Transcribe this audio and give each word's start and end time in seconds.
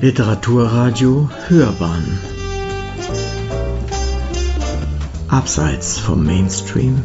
Literaturradio 0.00 1.28
Hörbahn 1.48 2.20
Abseits 5.26 5.98
vom 5.98 6.24
Mainstream 6.24 7.02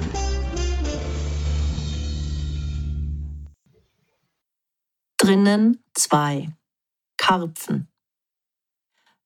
Drinnen 5.18 5.84
zwei 5.95 6.50
Karpfen 7.18 7.88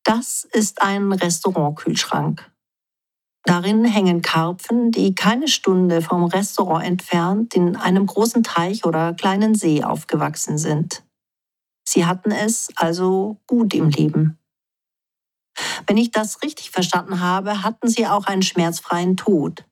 Das 0.05 0.47
ist 0.53 0.81
ein 0.81 1.11
Restaurantkühlschrank. 1.11 2.49
Darin 3.43 3.83
hängen 3.83 4.21
Karpfen, 4.21 4.91
die 4.91 5.13
keine 5.13 5.49
Stunde 5.49 6.01
vom 6.01 6.23
Restaurant 6.23 6.85
entfernt 6.85 7.53
in 7.53 7.75
einem 7.75 8.05
großen 8.05 8.43
Teich 8.43 8.85
oder 8.85 9.13
kleinen 9.13 9.55
See 9.55 9.83
aufgewachsen 9.83 10.57
sind. 10.57 11.03
Sie 11.87 12.05
hatten 12.05 12.31
es 12.31 12.67
also 12.75 13.39
gut 13.47 13.73
im 13.73 13.89
Leben. 13.89 14.37
Wenn 15.87 15.95
ich 15.95 16.11
das 16.11 16.43
richtig 16.43 16.69
verstanden 16.69 17.21
habe, 17.21 17.63
hatten 17.63 17.87
sie 17.87 18.05
auch 18.05 18.25
einen 18.25 18.41
schmerzfreien 18.41 19.15
Tod. 19.15 19.63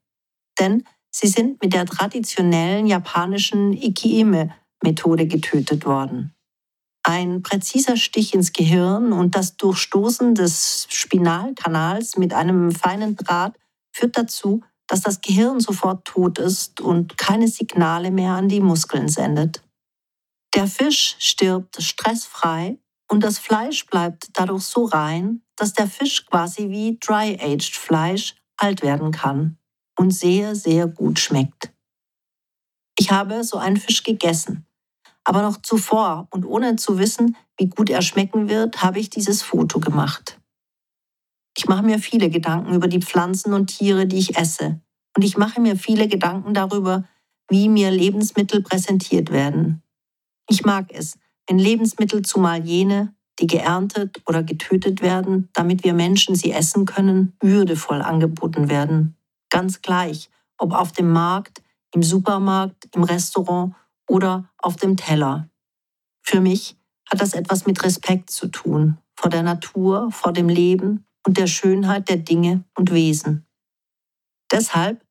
Denn 0.57 0.85
sie 1.11 1.27
sind 1.27 1.61
mit 1.61 1.73
der 1.73 1.85
traditionellen 1.85 2.87
japanischen 2.87 3.73
Ikiime-Methode 3.73 5.27
getötet 5.27 5.85
worden. 5.85 6.33
Ein 7.03 7.43
präziser 7.43 7.97
Stich 7.97 8.33
ins 8.33 8.53
Gehirn 8.53 9.11
und 9.11 9.35
das 9.35 9.57
Durchstoßen 9.57 10.35
des 10.35 10.87
Spinalkanals 10.89 12.15
mit 12.15 12.33
einem 12.33 12.71
feinen 12.71 13.17
Draht 13.17 13.59
führt 13.91 14.17
dazu, 14.17 14.63
dass 14.87 15.01
das 15.01 15.19
Gehirn 15.19 15.59
sofort 15.59 16.05
tot 16.05 16.39
ist 16.39 16.79
und 16.79 17.17
keine 17.17 17.49
Signale 17.49 18.09
mehr 18.09 18.31
an 18.31 18.47
die 18.47 18.61
Muskeln 18.61 19.09
sendet. 19.09 19.64
Der 20.55 20.67
Fisch 20.67 21.17
stirbt 21.19 21.81
stressfrei 21.83 22.79
und 23.11 23.23
das 23.23 23.39
Fleisch 23.39 23.85
bleibt 23.87 24.29
dadurch 24.33 24.63
so 24.63 24.85
rein, 24.85 25.41
dass 25.57 25.73
der 25.73 25.87
Fisch 25.87 26.25
quasi 26.25 26.69
wie 26.69 26.97
dry-aged 26.97 27.75
Fleisch 27.75 28.35
alt 28.57 28.81
werden 28.81 29.11
kann 29.11 29.57
und 29.99 30.11
sehr, 30.11 30.55
sehr 30.55 30.87
gut 30.87 31.19
schmeckt. 31.19 31.73
Ich 32.97 33.11
habe 33.11 33.43
so 33.43 33.57
einen 33.57 33.77
Fisch 33.77 34.03
gegessen. 34.03 34.65
Aber 35.25 35.41
noch 35.41 35.61
zuvor 35.61 36.27
und 36.29 36.45
ohne 36.45 36.77
zu 36.77 36.99
wissen, 36.99 37.35
wie 37.57 37.67
gut 37.67 37.89
er 37.89 38.01
schmecken 38.01 38.47
wird, 38.47 38.81
habe 38.81 38.99
ich 38.99 39.09
dieses 39.09 39.41
Foto 39.41 39.79
gemacht. 39.79 40.39
Ich 41.57 41.67
mache 41.67 41.83
mir 41.83 41.99
viele 41.99 42.29
Gedanken 42.29 42.73
über 42.73 42.87
die 42.87 43.01
Pflanzen 43.01 43.53
und 43.53 43.67
Tiere, 43.67 44.05
die 44.05 44.19
ich 44.19 44.37
esse. 44.37 44.79
Und 45.15 45.23
ich 45.23 45.35
mache 45.35 45.59
mir 45.59 45.75
viele 45.75 46.07
Gedanken 46.07 46.53
darüber, 46.53 47.07
wie 47.49 47.69
mir 47.69 47.91
Lebensmittel 47.91 48.61
präsentiert 48.61 49.31
werden, 49.31 49.81
ich 50.49 50.63
mag 50.63 50.91
es, 50.91 51.17
wenn 51.47 51.59
Lebensmittel, 51.59 52.21
zumal 52.21 52.65
jene, 52.65 53.13
die 53.39 53.47
geerntet 53.47 54.21
oder 54.25 54.43
getötet 54.43 55.01
werden, 55.01 55.49
damit 55.53 55.83
wir 55.83 55.93
Menschen 55.93 56.35
sie 56.35 56.51
essen 56.51 56.85
können, 56.85 57.35
würdevoll 57.41 58.01
angeboten 58.01 58.69
werden. 58.69 59.15
Ganz 59.49 59.81
gleich, 59.81 60.29
ob 60.57 60.73
auf 60.73 60.91
dem 60.91 61.11
Markt, 61.11 61.61
im 61.93 62.03
Supermarkt, 62.03 62.89
im 62.95 63.03
Restaurant 63.03 63.75
oder 64.07 64.49
auf 64.57 64.75
dem 64.75 64.97
Teller. 64.97 65.49
Für 66.21 66.41
mich 66.41 66.77
hat 67.09 67.21
das 67.21 67.33
etwas 67.33 67.65
mit 67.65 67.83
Respekt 67.83 68.29
zu 68.29 68.47
tun, 68.47 68.97
vor 69.15 69.29
der 69.29 69.43
Natur, 69.43 70.11
vor 70.11 70.33
dem 70.33 70.49
Leben 70.49 71.05
und 71.25 71.37
der 71.37 71.47
Schönheit 71.47 72.09
der 72.09 72.17
Dinge 72.17 72.63
und 72.75 72.91
Wesen. 72.91 73.45
Deshalb 74.51 75.05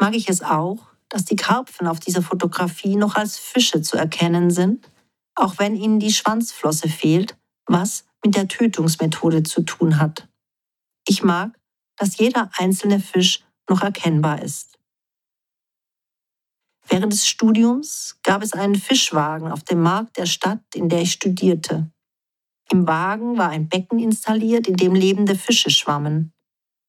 mag 0.00 0.14
ich 0.14 0.28
es 0.28 0.42
auch, 0.42 0.88
dass 1.08 1.24
die 1.24 1.36
Karpfen 1.36 1.86
auf 1.86 2.00
dieser 2.00 2.22
Fotografie 2.22 2.96
noch 2.96 3.16
als 3.16 3.38
Fische 3.38 3.82
zu 3.82 3.96
erkennen 3.96 4.50
sind, 4.50 4.90
auch 5.34 5.58
wenn 5.58 5.76
ihnen 5.76 6.00
die 6.00 6.12
Schwanzflosse 6.12 6.88
fehlt, 6.88 7.36
was 7.66 8.04
mit 8.24 8.34
der 8.34 8.48
Tötungsmethode 8.48 9.42
zu 9.42 9.62
tun 9.62 9.98
hat. 9.98 10.28
Ich 11.06 11.22
mag, 11.22 11.58
dass 11.96 12.18
jeder 12.18 12.50
einzelne 12.58 13.00
Fisch 13.00 13.44
noch 13.68 13.82
erkennbar 13.82 14.42
ist. 14.42 14.78
Während 16.86 17.12
des 17.12 17.26
Studiums 17.26 18.18
gab 18.22 18.42
es 18.42 18.54
einen 18.54 18.74
Fischwagen 18.74 19.52
auf 19.52 19.62
dem 19.62 19.82
Markt 19.82 20.16
der 20.16 20.26
Stadt, 20.26 20.62
in 20.74 20.88
der 20.88 21.02
ich 21.02 21.12
studierte. 21.12 21.90
Im 22.70 22.86
Wagen 22.86 23.36
war 23.36 23.50
ein 23.50 23.68
Becken 23.68 23.98
installiert, 23.98 24.66
in 24.66 24.76
dem 24.76 24.94
lebende 24.94 25.34
Fische 25.34 25.70
schwammen. 25.70 26.32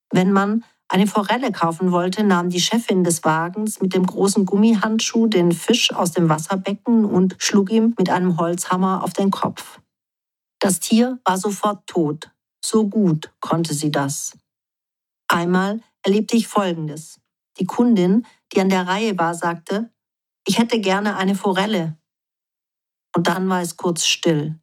Wenn 0.10 0.32
man 0.32 0.64
eine 0.92 1.06
Forelle 1.06 1.52
kaufen 1.52 1.92
wollte, 1.92 2.24
nahm 2.24 2.50
die 2.50 2.60
Chefin 2.60 3.04
des 3.04 3.24
Wagens 3.24 3.80
mit 3.80 3.94
dem 3.94 4.06
großen 4.06 4.46
Gummihandschuh 4.46 5.28
den 5.28 5.52
Fisch 5.52 5.94
aus 5.94 6.12
dem 6.12 6.30
Wasserbecken 6.30 7.06
und 7.06 7.36
schlug 7.38 7.72
ihm 7.72 7.94
mit 7.98 8.10
einem 8.10 8.38
Holzhammer 8.38 9.04
auf 9.04 9.14
den 9.14 9.30
Kopf. 9.30 9.80
Das 10.60 10.80
Tier 10.80 11.20
war 11.24 11.38
sofort 11.38 11.86
tot. 11.86 12.32
So 12.66 12.90
gut 12.90 13.32
konnte 13.40 13.76
sie 13.76 13.92
das. 13.92 14.36
Einmal 15.28 15.80
erlebte 16.04 16.36
ich 16.36 16.48
Folgendes. 16.48 17.20
Die 17.60 17.66
Kundin, 17.66 18.26
die 18.52 18.60
an 18.60 18.70
der 18.70 18.88
Reihe 18.88 19.18
war, 19.18 19.36
sagte, 19.36 19.92
ich 20.48 20.58
hätte 20.58 20.80
gerne 20.80 21.18
eine 21.18 21.36
Forelle. 21.36 21.98
Und 23.16 23.28
dann 23.28 23.48
war 23.48 23.62
es 23.62 23.78
kurz 23.78 24.06
still. 24.06 24.60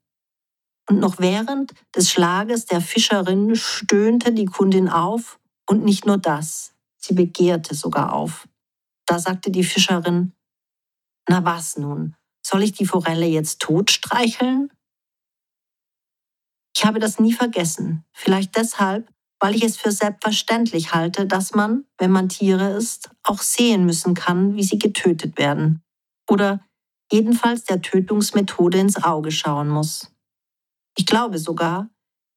Und 0.88 0.98
noch 0.98 1.18
während 1.18 1.72
des 1.94 2.10
Schlages 2.10 2.66
der 2.66 2.80
Fischerin 2.80 3.54
stöhnte 3.54 4.32
die 4.32 4.46
Kundin 4.46 4.88
auf 4.88 5.38
und 5.68 5.84
nicht 5.84 6.06
nur 6.06 6.18
das, 6.18 6.74
sie 6.96 7.14
begehrte 7.14 7.74
sogar 7.74 8.12
auf. 8.12 8.48
Da 9.06 9.18
sagte 9.18 9.50
die 9.50 9.64
Fischerin, 9.64 10.32
na 11.28 11.44
was 11.44 11.76
nun, 11.76 12.14
soll 12.44 12.62
ich 12.62 12.72
die 12.72 12.86
Forelle 12.86 13.26
jetzt 13.26 13.60
totstreicheln? 13.60 14.70
Ich 16.76 16.84
habe 16.84 16.98
das 16.98 17.18
nie 17.18 17.32
vergessen, 17.32 18.04
vielleicht 18.12 18.56
deshalb, 18.56 19.10
weil 19.40 19.54
ich 19.54 19.64
es 19.64 19.76
für 19.76 19.92
selbstverständlich 19.92 20.94
halte, 20.94 21.26
dass 21.26 21.54
man, 21.54 21.84
wenn 21.98 22.10
man 22.10 22.28
Tiere 22.28 22.70
ist, 22.70 23.10
auch 23.22 23.40
sehen 23.40 23.84
müssen 23.84 24.14
kann, 24.14 24.56
wie 24.56 24.62
sie 24.62 24.78
getötet 24.78 25.38
werden. 25.38 25.82
Oder 26.28 26.64
jedenfalls 27.10 27.64
der 27.64 27.82
Tötungsmethode 27.82 28.78
ins 28.78 29.02
Auge 29.02 29.30
schauen 29.30 29.68
muss. 29.68 30.12
Ich 30.96 31.06
glaube 31.06 31.38
sogar, 31.38 31.88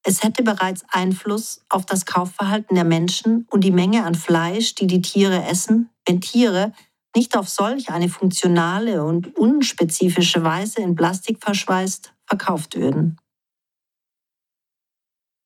es 0.04 0.24
hätte 0.24 0.44
bereits 0.44 0.84
Einfluss 0.90 1.62
auf 1.70 1.86
das 1.86 2.06
Kaufverhalten 2.06 2.76
der 2.76 2.86
Menschen 2.86 3.46
und 3.50 3.64
die 3.64 3.72
Menge 3.72 4.06
an 4.06 4.16
Fleisch, 4.16 4.76
die 4.76 4.88
die 4.88 5.02
Tiere 5.02 5.44
essen, 5.46 5.90
wenn 6.06 6.22
Tiere 6.22 6.74
nicht 7.16 7.36
auf 7.36 7.50
solch 7.50 7.90
eine 7.90 8.10
funktionale 8.10 9.04
und 9.04 9.36
unspezifische 9.36 10.44
Weise 10.44 10.82
in 10.82 10.96
Plastik 10.96 11.44
verschweißt 11.44 12.14
verkauft 12.26 12.76
würden. 12.76 13.18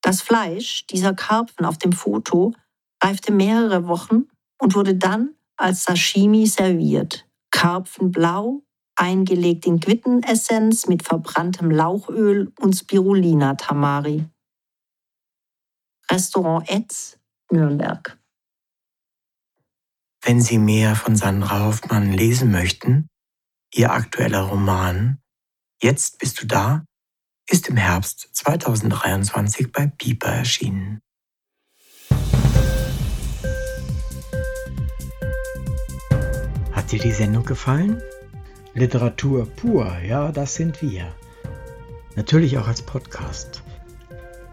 Das 0.02 0.22
Fleisch 0.22 0.86
dieser 0.88 1.14
Karpfen 1.14 1.66
auf 1.66 1.78
dem 1.78 1.94
Foto 1.94 2.54
reifte 3.02 3.32
mehrere 3.32 3.88
Wochen 3.88 4.28
und 4.60 4.76
wurde 4.76 4.96
dann 4.96 5.36
als 5.56 5.86
Sashimi 5.86 6.46
serviert. 6.46 7.26
Karpfenblau, 7.52 8.64
eingelegt 8.96 9.66
in 9.66 9.80
Quittenessenz 9.80 10.88
mit 10.88 11.04
verbranntem 11.04 11.72
Lauchöl 11.72 12.52
und 12.60 12.74
Spirulina 12.74 13.56
Tamari. 13.56 14.26
Restaurant 16.14 16.70
Etz, 16.70 17.18
Nürnberg. 17.50 18.20
Wenn 20.22 20.42
Sie 20.42 20.60
mehr 20.60 20.96
von 20.96 21.16
Sandra 21.16 21.62
Hoffmann 21.62 22.12
lesen 22.12 22.52
möchten, 22.52 23.08
Ihr 23.74 23.92
aktueller 23.92 24.44
Roman 24.44 25.18
Jetzt 25.82 26.20
bist 26.20 26.40
du 26.40 26.46
da 26.46 26.86
ist 27.50 27.68
im 27.68 27.78
Herbst 27.78 28.30
2023 28.32 29.72
bei 29.72 29.88
Piper 29.88 30.30
erschienen. 30.30 31.02
Hat 36.72 36.92
dir 36.92 37.00
die 37.00 37.12
Sendung 37.12 37.44
gefallen? 37.44 38.02
Literatur 38.76 39.48
pur, 39.48 39.98
ja, 40.00 40.32
das 40.32 40.54
sind 40.54 40.82
wir. 40.84 41.14
Natürlich 42.16 42.58
auch 42.60 42.68
als 42.68 42.84
Podcast. 42.84 43.64